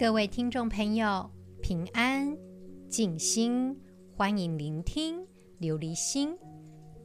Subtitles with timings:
[0.00, 2.34] 各位听众朋友，平安
[2.88, 3.78] 静心，
[4.16, 5.20] 欢迎聆听
[5.60, 6.38] 琉璃心。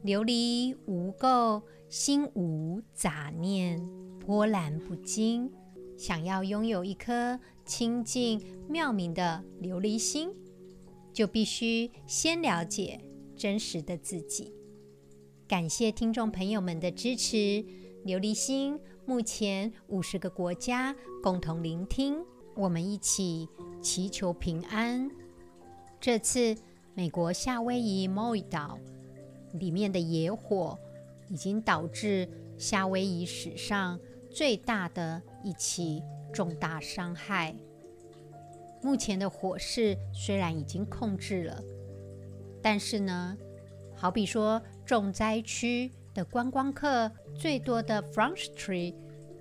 [0.02, 3.86] 琉璃无垢，心无杂念，
[4.18, 5.52] 波澜不惊。
[5.98, 10.30] 想要拥有一颗清净妙明的琉璃心，
[11.12, 12.98] 就必须先了解
[13.36, 14.54] 真实的自己。
[15.46, 17.36] 感谢听众朋友们的支持。
[18.06, 22.24] 琉璃心目前五十个国家共同聆听。
[22.56, 23.46] 我们一起
[23.82, 25.10] 祈求平安。
[26.00, 26.56] 这次
[26.94, 28.78] 美国夏威夷毛伊岛
[29.52, 30.78] 里面的野火，
[31.28, 37.54] 已经导致夏威夷史上最大的一起重大伤害。
[38.82, 41.62] 目前的火势虽然已经控制了，
[42.62, 43.36] 但是呢，
[43.94, 48.94] 好比说重灾区的观光客最多的 Front Street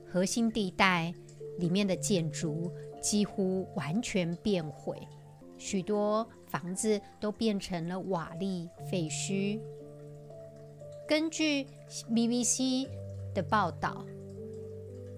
[0.05, 1.13] 核心地带
[1.59, 2.69] 里面的建筑。
[3.05, 4.99] 几乎完全变毁，
[5.59, 9.59] 许多房子都变成了瓦砾废墟。
[11.07, 11.67] 根据
[12.09, 12.89] BBC
[13.31, 14.03] 的报道，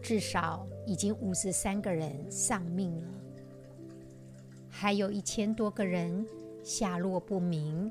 [0.02, 3.08] 至少已经五十三个人丧命了，
[4.68, 6.28] 还有一千多个人
[6.62, 7.90] 下落不明，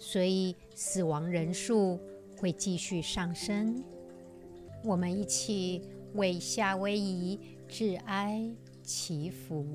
[0.00, 2.00] 所以死亡人数
[2.36, 3.84] 会继续上升。
[4.82, 5.80] 我们一起
[6.14, 8.50] 为夏威夷致哀。
[8.88, 9.66] 祈福，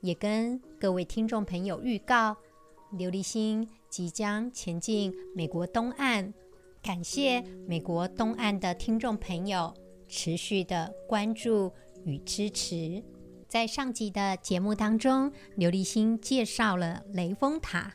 [0.00, 2.36] 也跟各位听众朋友预告，
[2.94, 6.34] 琉璃心即将前进美国东岸。
[6.82, 9.72] 感谢美国东岸的听众朋友
[10.08, 11.72] 持续的关注
[12.04, 13.00] 与支持。
[13.46, 17.94] 在上集的节目当中，琉璃心介绍了雷峰塔，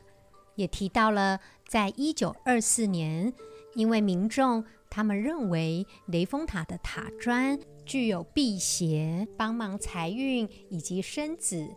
[0.55, 3.33] 也提到了在一九二四年，
[3.73, 7.59] 因为民众他们认为雷峰塔的塔砖。
[7.85, 11.69] 具有辟邪、帮忙财运以及生子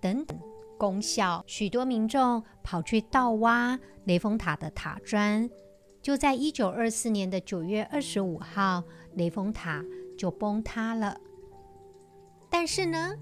[0.00, 0.38] 等等
[0.78, 5.48] 功效，许多民众跑去盗挖雷峰塔的塔砖。
[6.02, 8.84] 就在一九二四年的九月二十五号，
[9.14, 9.82] 雷峰塔
[10.18, 11.18] 就崩塌了。
[12.50, 13.14] 但是呢，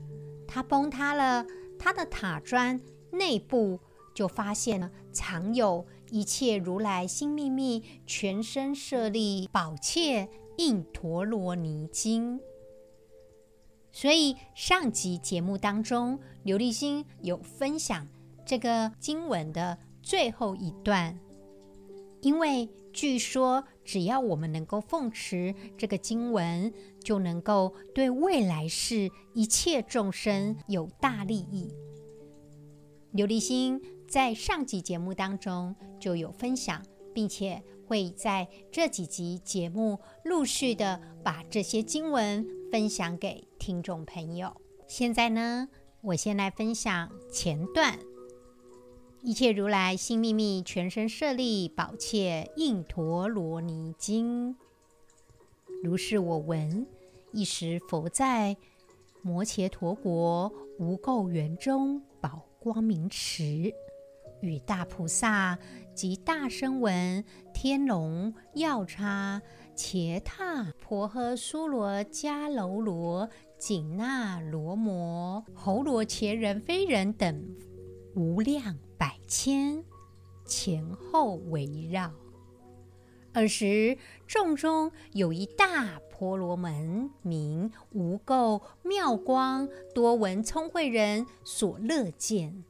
[0.49, 1.47] 它崩塌了，
[1.79, 2.81] 它的塔砖
[3.13, 3.79] 内部
[4.15, 10.29] 就发现了藏有一切如来心秘密全身舍利宝切。
[10.59, 12.39] 印陀罗尼经，
[13.91, 18.07] 所以上集节目当中，琉璃心有分享
[18.45, 21.19] 这个经文的最后一段，
[22.21, 31.75] 因为据说只要我们能够奉持这个经文，就能够对未来世一切众生有大利益。
[33.15, 36.83] 琉璃心在上集节目当中就有分享，
[37.15, 37.63] 并且。
[37.93, 44.57] 会在这几集节目陆续的把这些经文分享给听众朋友。
[44.89, 45.69] 现在呢，
[46.01, 47.99] 我先来分享前段：
[49.21, 54.57] 一切如来心秘密全身舍利宝切印陀罗尼经。
[55.85, 56.87] 如是我闻，
[57.33, 58.57] 一时佛在
[59.21, 63.75] 摩伽陀国无垢园中宝光明池，
[64.43, 65.59] 与大菩萨。
[65.95, 67.23] 及大声闻、
[67.53, 69.43] 天龙、药叉、
[69.75, 77.45] 伽驮、婆诃苏罗、迦楼罗、紧那罗摩、猴罗伽人、非人等
[78.15, 79.85] 无量百千
[80.47, 82.11] 前后围绕。
[83.35, 92.65] 尔时众中有一大婆罗门，名无垢妙光，多闻聪慧人所乐见，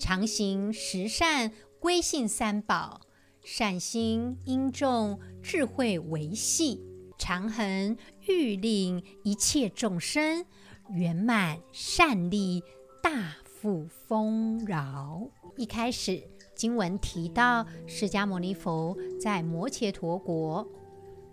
[0.00, 1.52] 常行十善。
[1.78, 3.00] 归信三宝，
[3.42, 6.78] 善心殷重，智慧维系，
[7.16, 7.96] 常恒
[8.28, 10.44] 欲令一切众生
[10.90, 12.62] 圆满善利，
[13.02, 15.26] 大富丰饶。
[15.56, 16.22] 一开始
[16.54, 20.68] 经文提到释迦牟尼佛在摩羯陀国，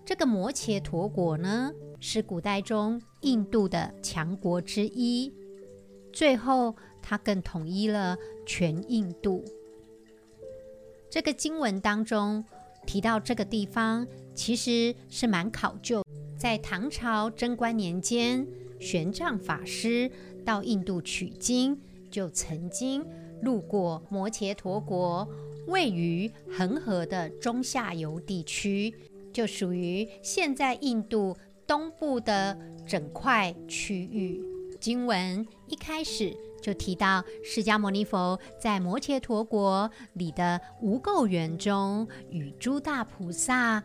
[0.06, 5.30] 这个摩羯陀国呢，是古代中印度的强国之一，
[6.14, 6.74] 最后
[7.10, 9.46] 他更统一了全印度。
[11.10, 12.44] 这个经文当中
[12.86, 14.06] 提到这个地方，
[14.36, 16.04] 其实是蛮考究。
[16.38, 18.46] 在唐朝贞观年间，
[18.78, 20.12] 玄奘法师
[20.44, 21.80] 到印度取经，
[22.12, 23.06] 就曾经
[23.42, 25.26] 路过摩羯陀国，
[25.68, 28.94] 位于恒河的中下游地区，
[29.32, 34.42] 就属于现在印度东部的整块区域。
[34.82, 36.36] 经文一开始。
[36.62, 43.84] 就提到释迦牟尼佛在摩羯陀国里的无垢园中，与诸大菩萨、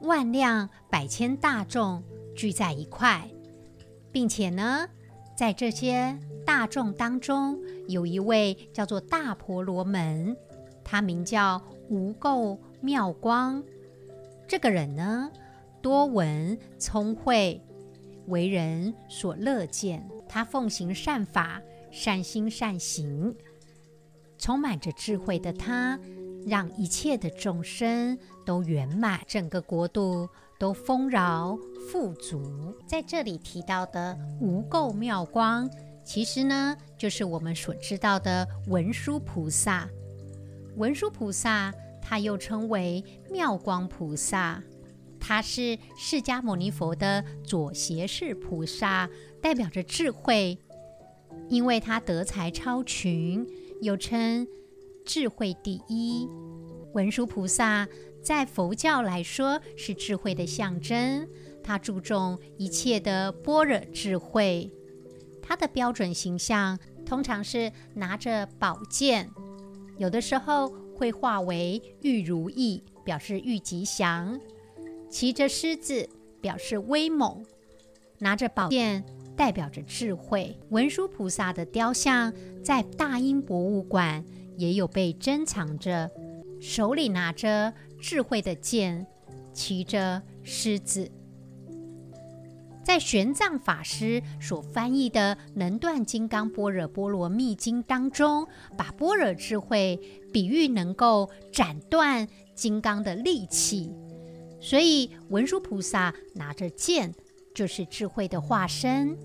[0.00, 2.02] 万量百千大众
[2.36, 3.28] 聚在一块，
[4.12, 4.88] 并且呢，
[5.36, 10.36] 在这些大众当中，有一位叫做大婆罗门，
[10.84, 13.62] 他名叫无垢妙光。
[14.46, 15.30] 这个人呢，
[15.80, 17.60] 多闻聪慧，
[18.26, 20.08] 为人所乐见。
[20.28, 21.60] 他奉行善法，
[21.90, 23.34] 善心善行，
[24.38, 25.98] 充满着智慧的他，
[26.46, 30.28] 让一切的众生都圆满，整个国度
[30.58, 31.58] 都丰饶
[31.90, 32.74] 富足。
[32.86, 35.68] 在这里提到的无垢妙光，
[36.04, 39.88] 其实呢，就是我们所知道的文殊菩萨。
[40.76, 44.62] 文殊菩萨，他又称为妙光菩萨，
[45.18, 49.10] 他是释迦牟尼佛的左胁侍菩萨，
[49.42, 50.58] 代表着智慧，
[51.50, 53.46] 因为他德才超群，
[53.82, 54.46] 又称
[55.04, 56.26] 智慧第一。
[56.94, 57.86] 文殊菩萨
[58.22, 61.28] 在佛教来说是智慧的象征，
[61.62, 64.70] 他注重一切的般若智慧。
[65.42, 69.28] 他的标准形象通常是拿着宝剑，
[69.98, 74.38] 有的时候会化为玉如意，表示玉吉祥；
[75.10, 76.08] 骑着狮子，
[76.40, 77.42] 表示威猛；
[78.18, 79.04] 拿着宝剑，
[79.40, 80.54] 代表着智慧。
[80.68, 82.30] 文殊菩萨的雕像
[82.62, 84.22] 在大英博物馆
[84.58, 86.10] 也有被珍藏着。
[86.60, 89.06] 手里拿着智慧的剑，
[89.54, 91.10] 骑着狮子。
[92.84, 98.46] 在玄奘法师所翻译的《能断金刚般若波罗蜜经》当中，
[98.76, 99.98] 把般若智慧
[100.30, 103.90] 比喻能够斩断金刚的利器，
[104.60, 107.14] 所以文殊菩萨拿着剑
[107.54, 109.16] 就是智慧的化身，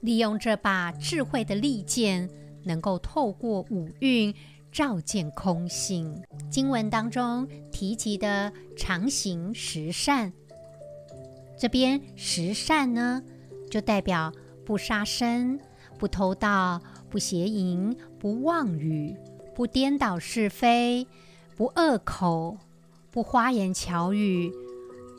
[0.00, 2.28] 利用这把智慧的利剑，
[2.64, 4.34] 能够透过五蕴。
[4.72, 10.32] 照见空性，经文当中提及的常行十善，
[11.58, 13.20] 这边十善呢，
[13.68, 14.32] 就代表
[14.64, 15.58] 不杀生、
[15.98, 19.16] 不偷盗、不邪淫、不妄语、
[19.56, 21.04] 不颠倒是非、
[21.56, 22.56] 不恶口、
[23.10, 24.52] 不花言巧语、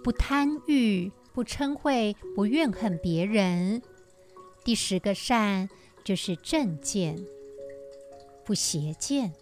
[0.02, 3.82] 不贪欲、不嗔恚、不怨恨别人。
[4.64, 5.70] 第十个善
[6.04, 7.18] 就是正见，
[8.46, 9.34] 不邪见。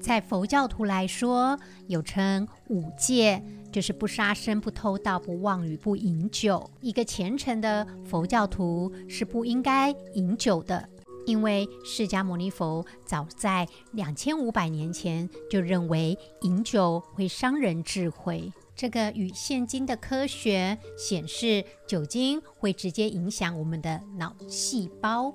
[0.00, 1.58] 在佛教徒来说，
[1.88, 3.42] 有称五戒，
[3.72, 6.70] 就是不杀生、不偷盗、不妄语、不饮酒。
[6.80, 10.88] 一个虔诚的佛教徒是不应该饮酒的，
[11.26, 18.52] 因为释迦牟尼佛早在两千五百年前就认为饮酒会伤人智慧。
[18.76, 25.34] 这个与现今的科学显示，酒精会直接影响我们的脑细胞，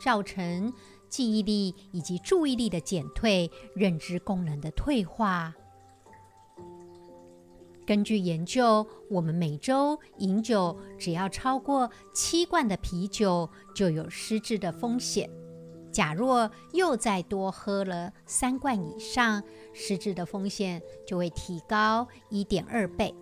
[0.00, 0.72] 造成。
[1.10, 5.54] 记忆力以及注意力的减退，认知功能的退化。
[7.86, 15.30] 根据研究，我们每周饮酒只要超过七罐的啤酒，就有失智的风险。
[15.90, 19.42] 假若又再多喝了三罐以上，
[19.72, 23.14] 失智的风险就会提高一点二倍。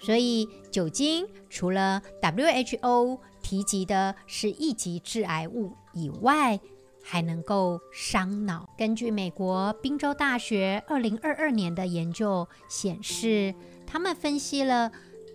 [0.00, 6.58] 所以，酒精除了 WHO 提及的是一级致癌物以外，
[7.04, 8.68] 还能够伤脑。
[8.76, 13.54] 根据美国宾州大学二零二二年的研究显示，
[13.86, 14.90] 他们分析了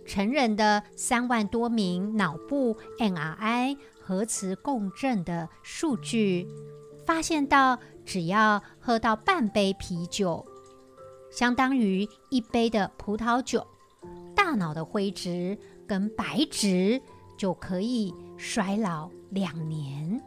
[0.06, 3.76] 成人的三万多名脑部 MRI
[4.08, 6.48] 核磁共振的数据，
[7.04, 10.42] 发现到只要喝到半杯啤酒，
[11.30, 13.66] 相当于一杯的葡萄酒，
[14.34, 16.98] 大脑的灰质跟白质。
[17.36, 20.20] 就可以衰老两年。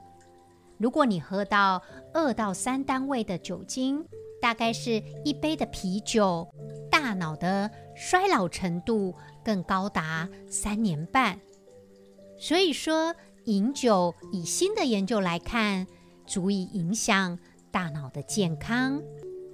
[0.77, 1.81] 如果你喝到
[2.13, 4.05] 二到三单位的酒精，
[4.41, 6.47] 大概是一杯的啤酒，
[6.89, 11.37] 大脑的衰老程度更高达三年半。
[12.39, 13.13] 所以说，
[13.45, 15.87] 饮酒以新的研究来看，
[16.25, 17.37] 足以影响
[17.71, 19.01] 大脑的健康。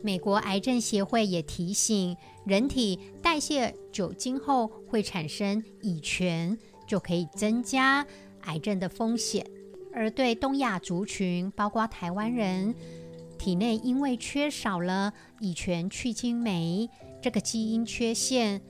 [0.01, 2.15] 美国癌症协会也提醒，
[2.45, 6.57] 人体代谢酒精后会产生乙醛。
[6.87, 8.07] 就可以增加
[8.43, 9.45] 癌症的风险，
[9.91, 12.73] 而对东亚族群，包括台湾人，
[13.37, 16.89] 体内因为缺少了乙醛去氢酶
[17.21, 18.61] 这个基因缺陷，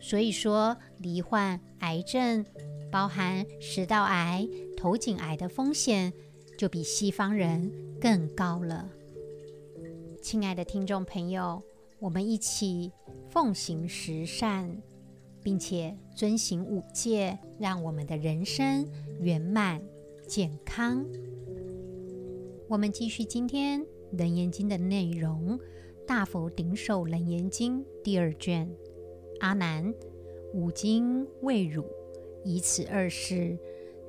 [0.00, 2.44] 所以说罹患癌症，
[2.92, 4.46] 包含食道癌、
[4.76, 6.12] 头颈癌的风险
[6.56, 8.88] 就比西方人更高了。
[10.22, 11.60] 亲爱的听众朋友，
[11.98, 12.92] 我们一起
[13.30, 14.80] 奉行十善。
[15.44, 19.82] 并且遵行五戒，让我们的人生圆满
[20.28, 21.04] 健康。
[22.68, 23.80] 我们继续今天
[24.12, 25.58] 《楞严经》的内容，
[26.06, 28.70] 《大佛顶首楞严经》第二卷。
[29.40, 29.92] 阿难，
[30.54, 31.84] 五经未汝
[32.44, 33.56] 以此二事，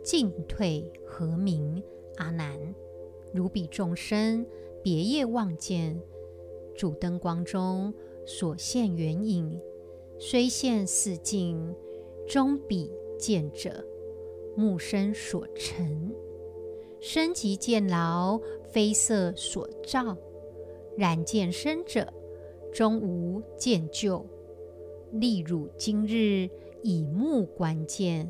[0.01, 1.83] 进退何明？
[2.17, 2.75] 阿难，
[3.31, 4.45] 如彼众生
[4.83, 5.99] 别业妄见，
[6.75, 7.93] 主灯光中
[8.25, 9.59] 所现圆影，
[10.19, 11.75] 虽现似镜，
[12.27, 13.83] 终彼见者，
[14.55, 16.13] 目生所成。
[16.99, 20.15] 身即见劳，非色所照；
[20.95, 22.13] 然见身者，
[22.71, 24.25] 终无见旧。
[25.11, 26.49] 例如今日
[26.83, 28.29] 以目观见，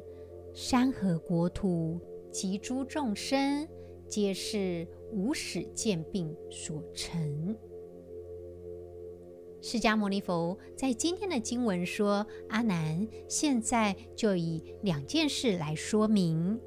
[0.53, 1.99] 山河国土
[2.31, 3.67] 及诸众生，
[4.07, 7.57] 皆是无始见病所成。
[9.59, 16.59] 释迦牟尼佛在今天的经文说：“阿难，现在就以两件事来说明。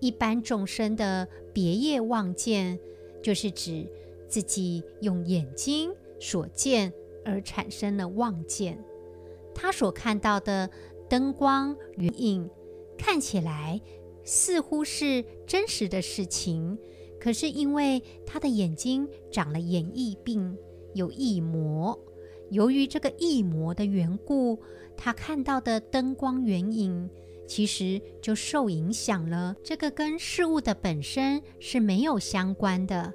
[0.00, 2.80] 一般众生的别业望见，
[3.22, 3.86] 就是指
[4.26, 6.92] 自己用眼睛所见
[7.24, 8.82] 而产生了望见。
[9.54, 10.70] 他所看到的
[11.12, 12.48] 灯光圆影，
[12.96, 13.78] 看起来
[14.24, 16.78] 似乎是真实的事情，
[17.20, 20.56] 可是因为他的眼睛长了眼翳病，
[20.94, 21.98] 有翳魔。”
[22.48, 24.58] 由于这个翳魔的缘故，
[24.96, 27.10] 他看到的灯光圆影
[27.46, 29.54] 其实就受影响了。
[29.62, 33.12] 这个跟事物的本身是没有相关的，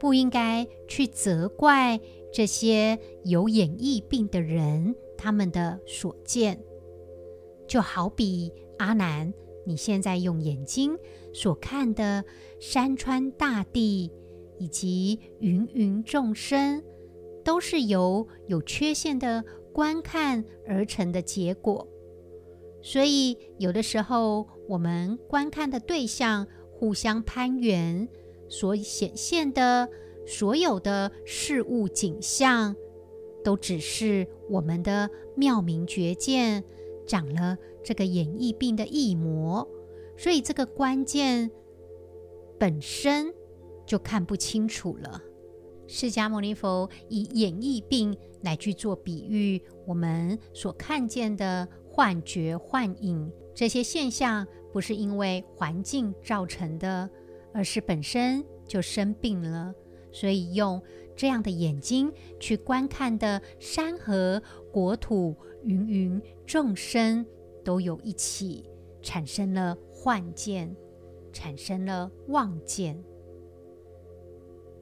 [0.00, 2.00] 不应该去责怪
[2.32, 6.58] 这些有眼翳病的人他们的所见。
[7.66, 9.32] 就好比阿难，
[9.64, 10.96] 你现在用眼睛
[11.32, 12.24] 所看的
[12.60, 14.10] 山川大地
[14.58, 16.82] 以及芸芸众生。
[17.44, 21.86] 都是由有缺陷的观看而成的结果，
[22.82, 28.08] 所以有的时候我们观看的对象互相攀缘，
[28.48, 29.88] 所显现的
[30.26, 32.74] 所有的事物景象，
[33.44, 36.64] 都只是我们的妙明觉见
[37.06, 39.66] 长了这个眼翳病的翳魔，
[40.16, 41.50] 所以这个关键
[42.58, 43.32] 本身
[43.86, 45.22] 就看不清楚了。
[45.86, 57.08] 释迦牟尼佛以眼翳病来去做比喻，我们所看见的幻觉、幻影这些现象，不是因为环境造成的，
[57.54, 59.72] 而是本身就生病了。
[60.10, 60.82] 所以用
[61.16, 67.24] 这样的眼睛去观看的山河、国土、芸芸众生，
[67.64, 68.68] 都有一起
[69.02, 70.76] 产生了幻见，
[71.32, 73.02] 产生了妄见。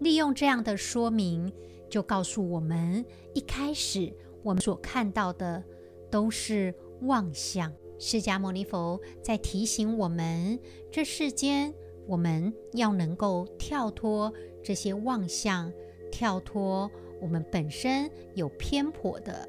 [0.00, 1.53] 利用这样的说明，
[1.88, 4.12] 就告诉我们：一开始
[4.43, 5.62] 我们所看到的
[6.11, 7.73] 都是妄象。
[7.97, 10.59] 释迦牟尼佛在提醒我们，
[10.91, 11.73] 这世间
[12.09, 14.31] 我们要能够跳脱
[14.62, 15.73] 这些妄象，
[16.14, 16.88] 跳脱
[17.21, 19.49] 我们本身有偏颇的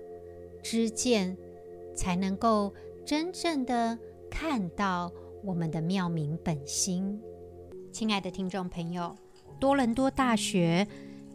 [0.63, 1.38] 知见，
[1.95, 2.74] 才能够
[3.05, 3.95] 真正的
[4.31, 5.12] 看到
[5.43, 7.22] 我们的妙明本心。
[7.91, 9.15] 亲爱的听众朋友。
[9.60, 10.88] 多伦多大学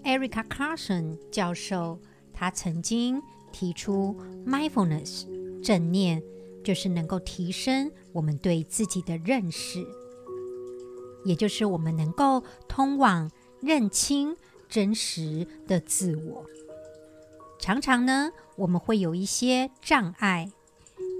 [0.03, 2.01] Erica Carson 教授，
[2.33, 3.23] 他曾经
[3.53, 5.27] 提出 mindfulness
[5.63, 6.21] 正念，
[6.65, 9.87] 就是能够提升我们对自己的认识，
[11.25, 14.37] 也就是我们能够通往认清
[14.71, 16.47] 真实的自我。
[17.59, 20.51] 常常呢，我们会有一些障碍，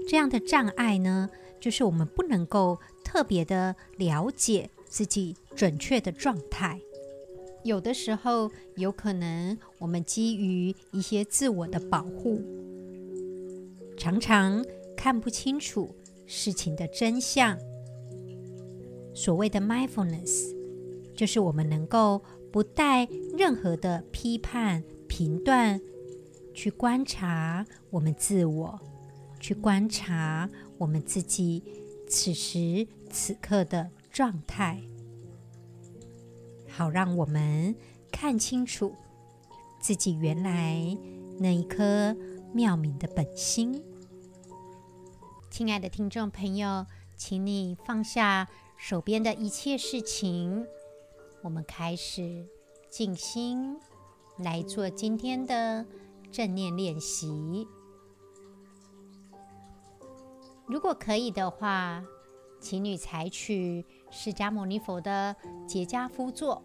[0.07, 1.29] 这样的障碍呢，
[1.59, 6.81] 就是我们不能够特别的了解自己准确的状态。
[7.63, 12.41] 有的时候，有可能我们基于一些自我的保护，
[13.95, 14.65] 常常
[14.97, 15.93] 看不清楚
[16.25, 17.55] 事情的真相。
[19.13, 20.55] 所谓的 mindfulness，
[21.15, 25.79] 就是我们能够不带任何的批判、评断，
[26.53, 28.79] 去观察我们自我，
[29.39, 31.63] 去观察我们自己
[32.07, 34.81] 此时此刻的状态。
[36.67, 37.75] 好，让我们
[38.11, 38.93] 看清楚
[39.79, 40.97] 自己原来
[41.39, 42.15] 那一颗
[42.53, 43.81] 妙明的本心。
[45.49, 50.65] 亲爱的听众朋友，请你放下手边的一切事情，
[51.43, 52.45] 我们开始
[52.89, 53.75] 静心
[54.37, 55.85] 来做今天的
[56.31, 57.67] 正念练习。
[60.67, 62.03] 如果可以的话，
[62.59, 65.35] 请你采取释迦牟尼佛的
[65.67, 66.63] 结跏趺坐，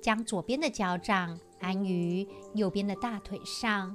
[0.00, 3.94] 将左边的脚掌安于右边的大腿上，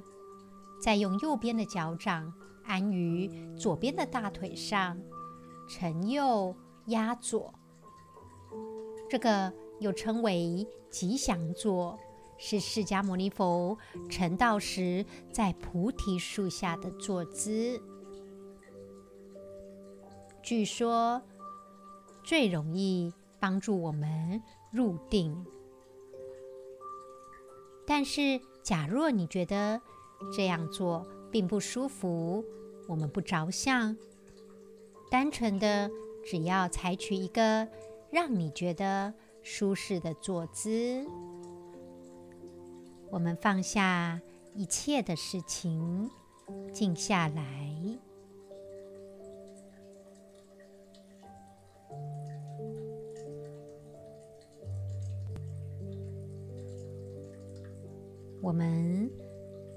[0.80, 2.32] 再用右边的脚掌
[2.64, 4.96] 安于左边的大腿上，
[5.68, 6.54] 承右
[6.86, 7.52] 压左。
[9.12, 11.98] 这个又称为吉祥坐，
[12.38, 13.76] 是释迦牟尼佛
[14.08, 17.78] 成道时在菩提树下的坐姿。
[20.42, 21.20] 据说
[22.24, 25.44] 最容易帮助我们入定。
[27.86, 29.78] 但是，假若你觉得
[30.34, 32.42] 这样做并不舒服，
[32.88, 33.94] 我们不着相，
[35.10, 35.90] 单纯的
[36.24, 37.68] 只要采取一个
[38.12, 41.06] 让你觉得舒适的坐姿，
[43.10, 44.20] 我们放下
[44.54, 46.10] 一切的事情，
[46.74, 47.98] 静下来，
[58.42, 59.10] 我们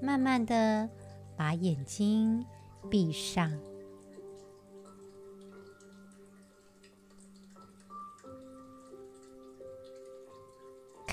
[0.02, 0.90] 慢慢的
[1.38, 2.44] 把眼睛
[2.90, 3.50] 闭上。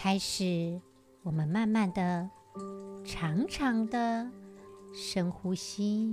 [0.03, 0.81] 开始，
[1.21, 2.29] 我们慢慢的、
[3.05, 4.29] 长长的
[4.93, 6.11] 深呼吸。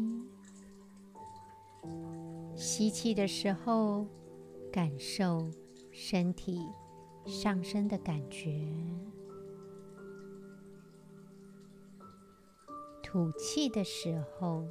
[2.54, 4.06] 吸气的时候，
[4.72, 5.50] 感受
[5.90, 6.64] 身体
[7.26, 8.64] 上升的感觉；
[13.02, 14.68] 吐气的时候，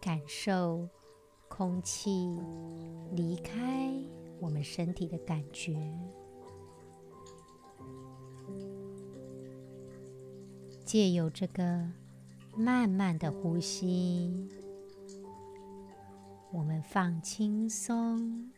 [0.00, 0.88] 感受
[1.48, 2.34] 空气
[3.12, 3.92] 离开
[4.40, 5.76] 我们身体的感觉。
[10.86, 11.84] 借由这个
[12.56, 14.48] 慢慢的呼吸，
[16.52, 18.48] 我们放轻松。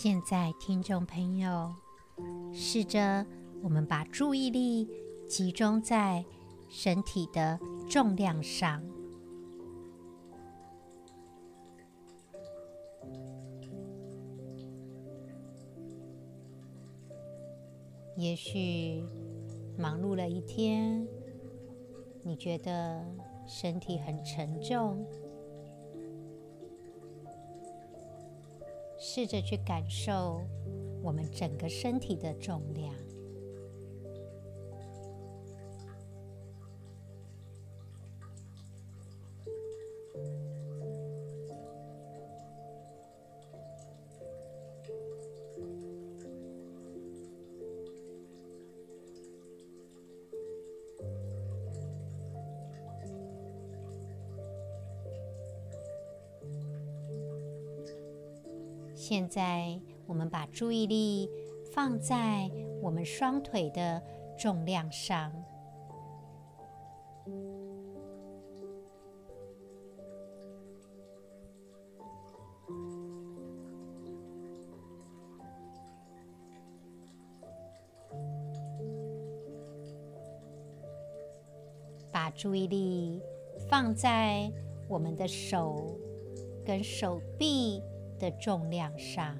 [0.00, 1.74] 现在，听众朋友，
[2.52, 3.26] 试着
[3.64, 4.88] 我们把注意力
[5.26, 6.24] 集中在
[6.68, 7.58] 身体的
[7.90, 8.80] 重量上。
[18.16, 19.04] 也许
[19.76, 21.04] 忙碌了一天，
[22.22, 23.04] 你觉得
[23.48, 25.04] 身体很沉重。
[29.18, 30.46] 试着去感受
[31.02, 32.94] 我们整个身体的重量。
[59.08, 61.30] 现在，我们把注意力
[61.72, 62.50] 放在
[62.82, 64.02] 我们双腿的
[64.38, 65.32] 重量上，
[82.12, 83.22] 把注意力
[83.70, 84.52] 放在
[84.86, 85.98] 我们的手
[86.62, 87.82] 跟手臂
[88.18, 89.36] 的重量上，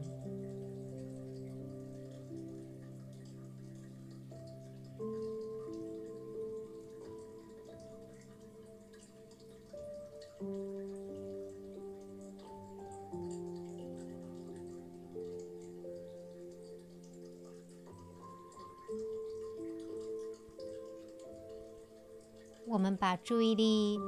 [22.67, 23.99] 我们把注意力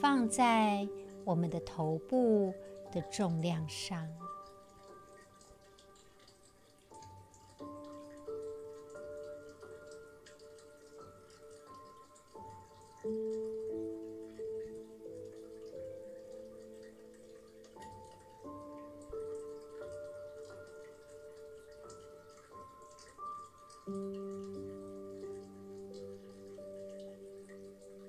[0.00, 0.86] 放在
[1.24, 2.52] 我们的头部
[2.90, 4.08] 的重量上，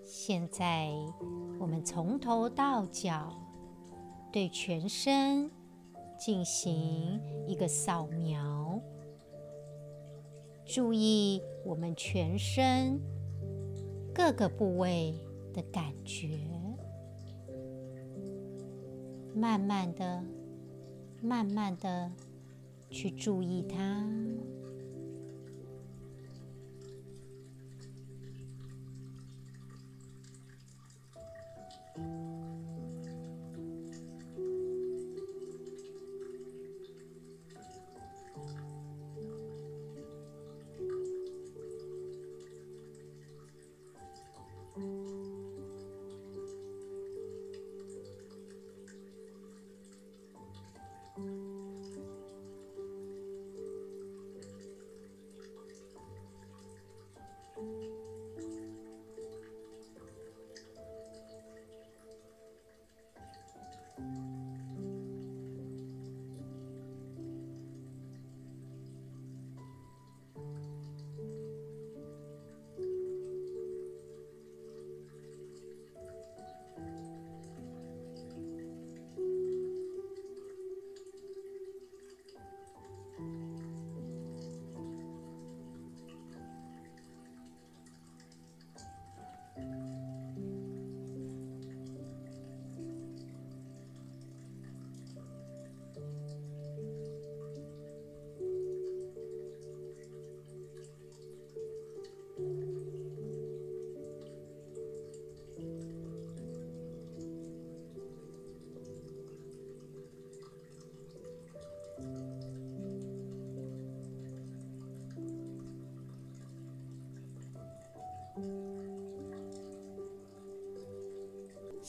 [0.04, 0.90] 现在
[1.60, 3.49] 我们从头到脚。
[4.32, 5.50] 对全身
[6.18, 8.80] 进行一个扫描，
[10.66, 13.00] 注意我们全身
[14.14, 15.16] 各个部位
[15.54, 16.40] 的感觉。
[19.34, 20.24] 慢慢的、
[21.22, 22.12] 慢慢的
[22.90, 24.06] 去注意它。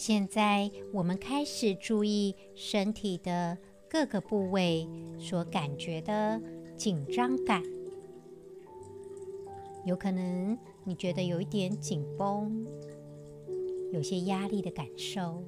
[0.01, 6.41] 现在我们开始注意身体的各个部位所感觉的
[6.75, 7.63] 紧张感。
[9.85, 12.67] 有可能你觉得有一点紧绷，
[13.93, 15.45] 有些压力的感受。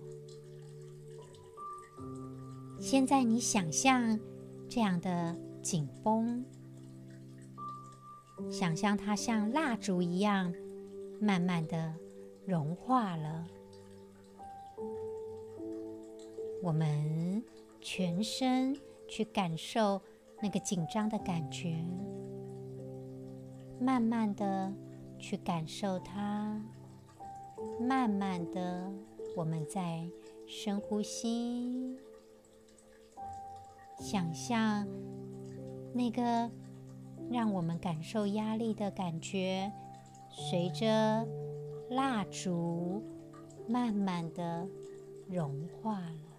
[2.78, 4.20] 现在你想象
[4.68, 6.44] 这样的紧绷，
[8.50, 10.52] 想象它像蜡烛一样，
[11.18, 11.94] 慢慢的
[12.44, 13.46] 融化了。
[16.62, 17.42] 我们
[17.80, 18.74] 全身
[19.08, 20.00] 去感受
[20.40, 21.84] 那个紧张的感觉，
[23.80, 24.72] 慢慢的
[25.18, 26.62] 去感受它，
[27.80, 28.88] 慢慢的，
[29.36, 30.08] 我们再
[30.46, 31.98] 深呼吸，
[33.98, 34.86] 想象
[35.92, 36.48] 那个
[37.28, 39.72] 让我们感受压力的感觉，
[40.30, 41.26] 随着
[41.90, 43.02] 蜡烛
[43.68, 44.68] 慢慢的
[45.28, 46.31] 融化了。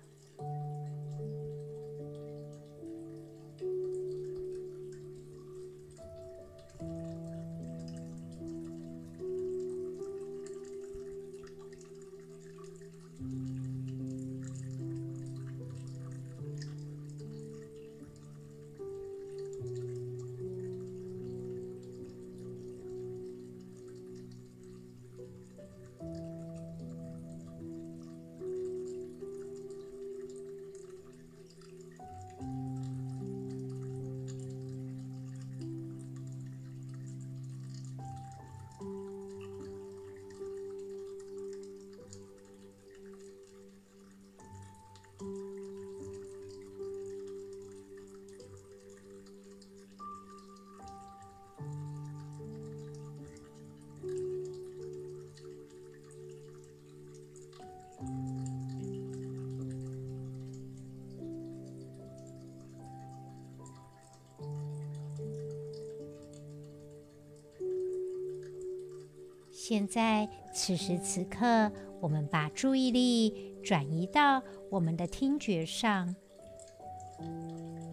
[69.65, 71.71] 现在，此时此刻，
[72.01, 76.13] 我们把注意力转移到我们的听觉上。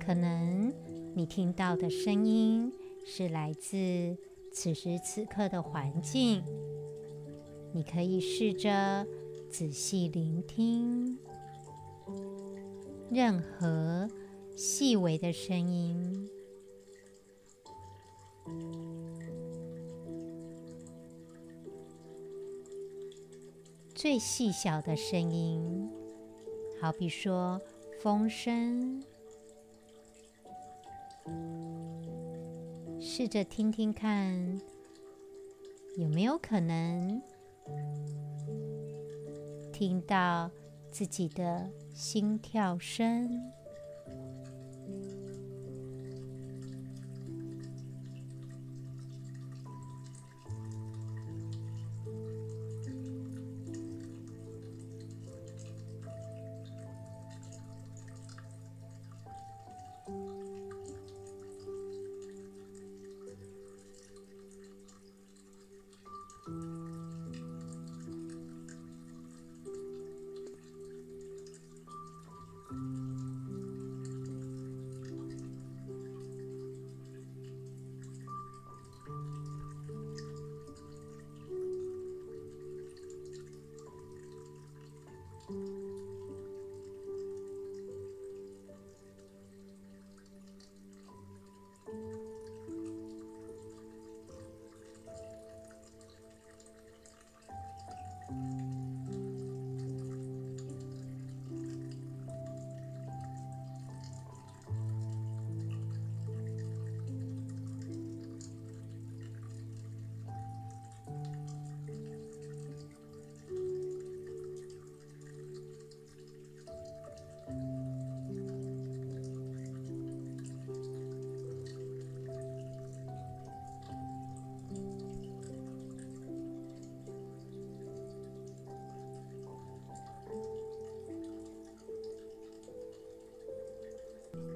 [0.05, 0.75] 可能
[1.15, 2.73] 你听到的声音
[3.07, 4.17] 是来自
[4.53, 6.43] 此时此刻的环境，
[7.73, 9.07] 你可以试着
[9.49, 11.17] 仔细聆听
[13.13, 14.09] 任何
[14.57, 16.10] 细微的声音。
[24.11, 25.89] 最细小的声音，
[26.81, 27.61] 好比说
[28.03, 29.01] 风声，
[32.99, 34.61] 试着听听看，
[35.97, 37.23] 有没有可能
[39.73, 40.51] 听到
[40.91, 43.31] 自己的心跳声？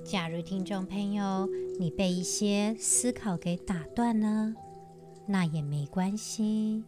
[0.05, 1.49] 假如听众朋友
[1.81, 4.55] 你被一些思考给打断了，
[5.27, 6.85] 那也没关系。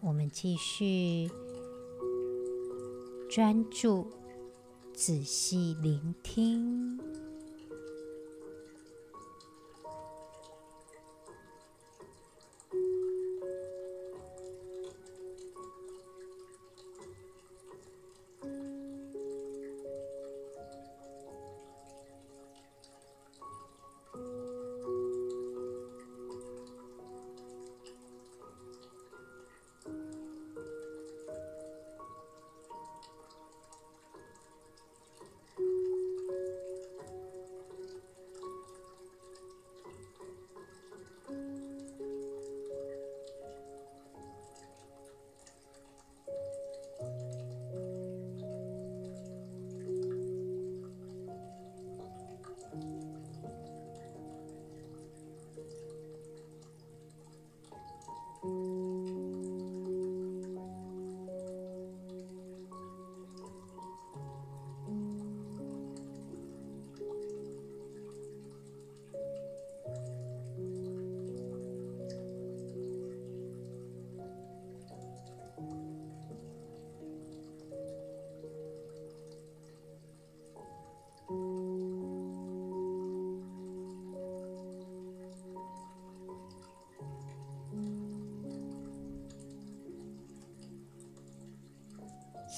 [0.00, 1.28] 我们继续
[3.28, 4.06] 专注、
[4.94, 6.65] 仔细聆听。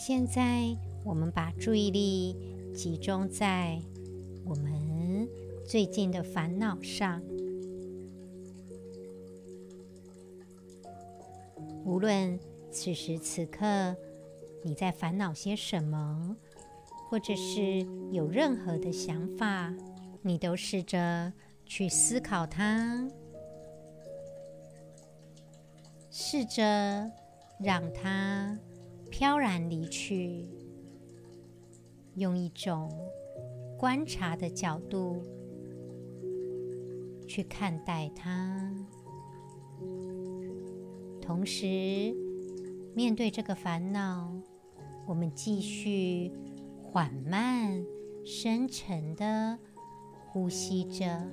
[0.09, 2.35] 现在，我们把注意力
[2.75, 3.79] 集中在
[4.43, 5.29] 我们
[5.67, 7.23] 最近的烦恼上。
[11.85, 12.41] 无论
[12.71, 13.95] 此时此刻
[14.63, 16.35] 你在烦恼些什么，
[17.11, 19.75] 或者是有任何的想法，
[20.23, 21.31] 你都试着
[21.67, 23.07] 去思考它，
[26.11, 27.13] 试着
[27.61, 28.59] 让它。
[29.11, 30.47] 飘然离去，
[32.15, 32.91] 用一种
[33.79, 35.23] 观察的角度
[37.27, 38.73] 去看待它，
[41.21, 42.15] 同时
[42.95, 44.33] 面对这个烦恼，
[45.07, 46.31] 我们继续
[46.83, 47.85] 缓慢、
[48.25, 49.59] 深沉地
[50.27, 51.27] 呼吸着。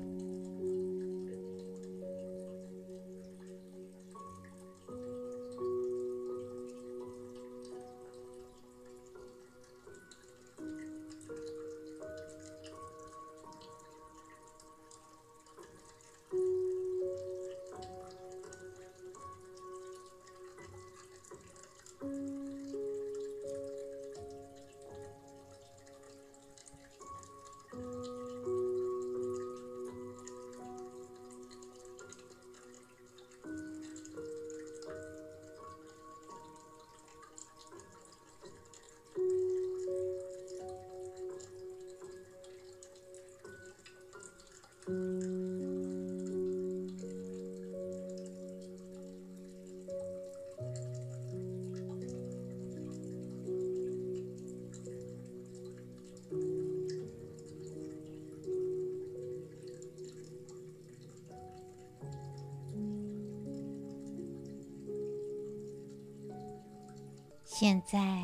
[67.57, 68.21] 现在，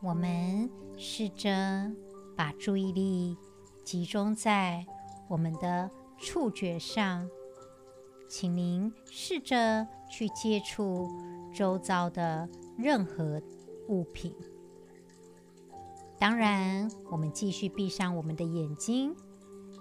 [0.00, 1.90] 我们试着
[2.36, 3.36] 把注意力
[3.82, 4.86] 集中在
[5.26, 7.28] 我们的触觉上，
[8.28, 11.10] 请您试着去接触
[11.52, 13.42] 周遭的任何
[13.88, 14.32] 物品。
[16.16, 19.12] 当然，我们继续闭上我们的眼睛，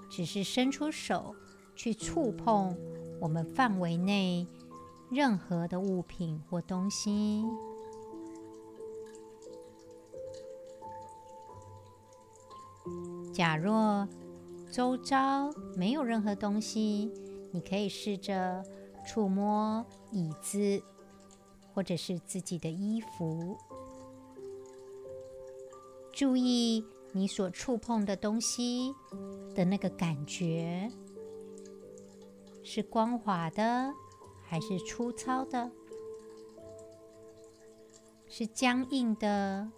[0.09, 1.35] 只是伸出手
[1.75, 2.75] 去触碰
[3.21, 4.47] 我们范围内
[5.11, 7.45] 任何的物品或东西。
[13.37, 14.07] 假若
[14.71, 17.11] 周遭没有任何东西，
[17.51, 18.65] 你可以试着
[19.05, 20.81] 触摸椅子，
[21.71, 23.55] 或者是自己的衣服。
[26.11, 28.95] 注意你所触碰的东西
[29.53, 30.91] 的那个感觉，
[32.63, 33.93] 是光滑的
[34.41, 35.69] 还是粗糙的？
[38.25, 39.71] 是僵硬的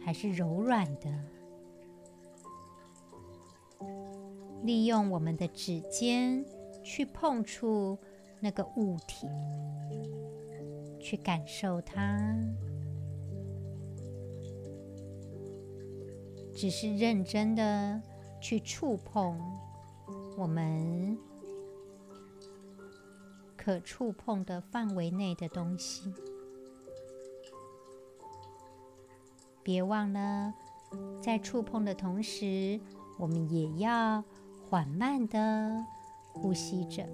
[0.00, 1.37] 还是柔软的？
[4.62, 6.44] 利用我们的指尖
[6.82, 7.98] 去碰触
[8.40, 9.26] 那个物体，
[11.00, 12.18] 去感受它。
[16.54, 18.02] 只是认真的
[18.40, 19.40] 去触碰
[20.36, 21.16] 我们
[23.56, 26.12] 可触碰的范围内的东西，
[29.62, 30.52] 别忘了，
[31.22, 32.80] 在触碰的同时，
[33.18, 34.24] 我们也要
[34.68, 35.84] 缓慢地
[36.32, 37.06] 呼吸着。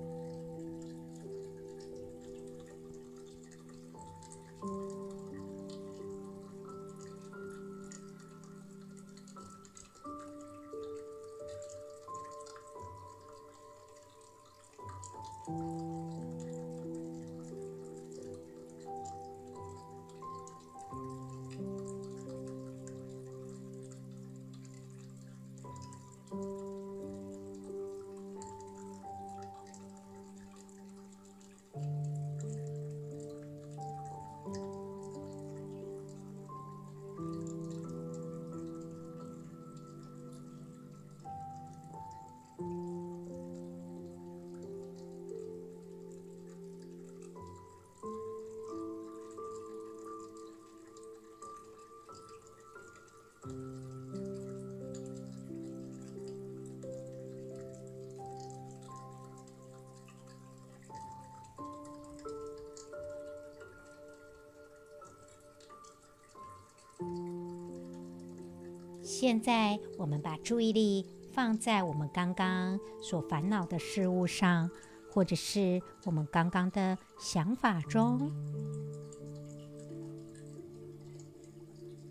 [69.17, 74.69] 现在，我们把注意力放在我们刚刚所烦恼的事物上，
[75.09, 78.33] 或者是我们刚刚的想法中。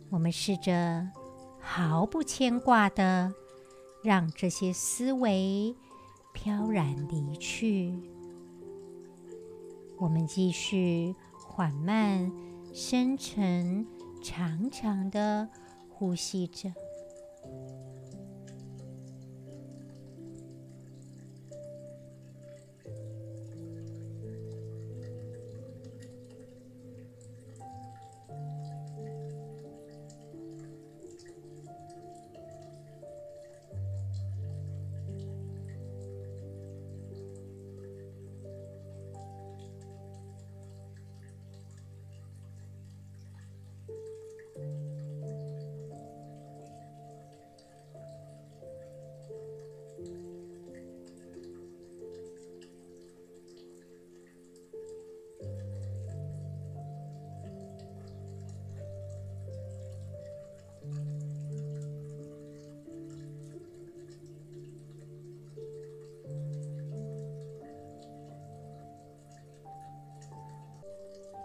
[0.09, 1.05] 我们试着
[1.59, 3.33] 毫不牵挂的
[4.01, 5.75] 让这些思维
[6.31, 7.93] 飘然离去。
[9.97, 12.31] 我们继续缓慢、
[12.73, 13.85] 深沉、
[14.23, 15.49] 长长的
[15.89, 16.73] 呼吸着。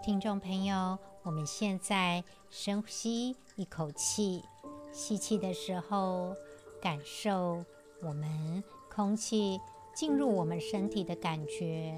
[0.09, 4.43] 听众朋友，我们现在深吸一口气，
[4.91, 6.35] 吸气的时候，
[6.81, 7.63] 感受
[8.01, 9.61] 我们空气
[9.93, 11.93] 进入我们身体的感觉，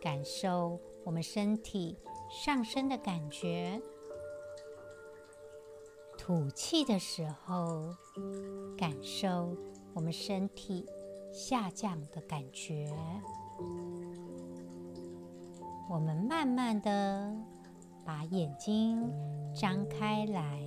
[0.00, 1.98] 感受我们身体
[2.30, 3.82] 上升的感觉。
[6.16, 7.96] 吐气的时候，
[8.78, 9.56] 感受
[9.92, 10.86] 我们身体
[11.32, 12.94] 下降的感觉。
[15.88, 17.34] 我们慢慢的
[18.04, 19.10] 把眼睛
[19.54, 20.60] 张开来。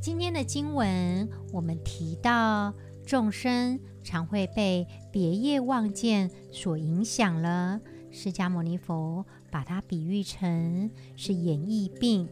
[0.00, 2.74] 今天的经文，我们提到
[3.06, 7.80] 众生常会被别业妄见所影响了。
[8.10, 12.28] 释迦牟尼佛把它比喻成是眼翳病，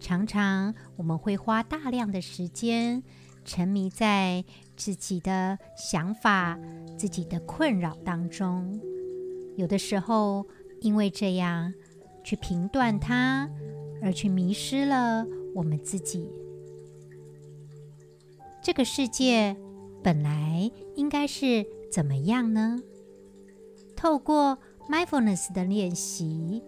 [0.00, 3.02] 常常我们会花大量的时间
[3.44, 4.44] 沉迷在
[4.76, 6.58] 自己的想法、
[6.96, 8.80] 自己的困扰当中，
[9.56, 10.46] 有的时候
[10.80, 11.72] 因为这样
[12.22, 13.50] 去评断它，
[14.02, 16.30] 而去迷失了我们自己。
[18.62, 19.56] 这个世界
[20.02, 22.78] 本来应该是怎么样呢？
[23.96, 26.62] 透过 mindfulness 的练习，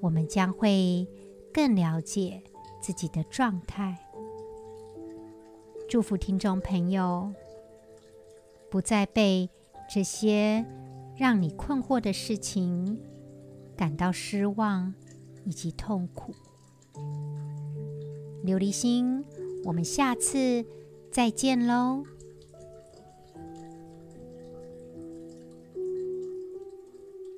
[0.00, 1.08] 我们将会
[1.52, 2.42] 更了解
[2.80, 4.03] 自己的状态。
[5.88, 7.32] 祝福听众朋友，
[8.70, 9.48] 不再被
[9.88, 10.64] 这些
[11.16, 12.98] 让你困惑的事情
[13.76, 14.94] 感到失望
[15.44, 16.34] 以及痛苦。
[18.44, 19.24] 琉璃心，
[19.64, 20.64] 我们下次
[21.12, 22.04] 再见喽。